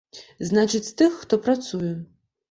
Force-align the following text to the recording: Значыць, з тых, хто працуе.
Значыць, 0.49 0.87
з 0.87 0.95
тых, 1.01 1.19
хто 1.25 1.39
працуе. 1.49 1.91